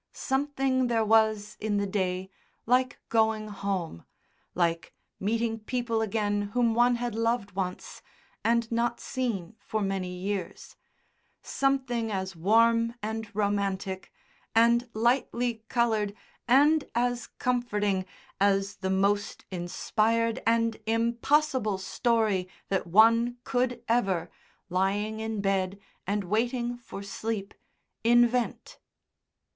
[0.13, 2.31] Something there was in the day
[2.65, 4.03] like going home,
[4.55, 8.01] like meeting people again whom one had loved once,
[8.43, 10.75] and not seen for many years,
[11.43, 14.11] something as warm and romantic
[14.55, 16.15] and lightly coloured
[16.47, 18.03] and as comforting
[18.39, 24.31] as the most inspired and impossible story that one could ever,
[24.67, 27.53] lying in bed and waiting for sleep,
[28.03, 28.79] invent.